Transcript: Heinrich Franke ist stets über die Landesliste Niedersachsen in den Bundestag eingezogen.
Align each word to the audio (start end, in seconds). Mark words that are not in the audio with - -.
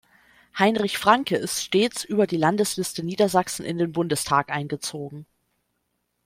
Heinrich 0.57 0.97
Franke 0.97 1.35
ist 1.35 1.63
stets 1.63 2.03
über 2.03 2.25
die 2.25 2.35
Landesliste 2.37 3.03
Niedersachsen 3.05 3.63
in 3.65 3.77
den 3.77 3.91
Bundestag 3.91 4.49
eingezogen. 4.49 5.27